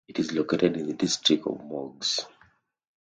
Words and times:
It 0.07 0.17
is 0.17 0.31
located 0.31 0.77
in 0.77 0.87
the 0.87 0.93
district 0.95 1.45
of 1.45 1.59
Morges. 1.63 2.25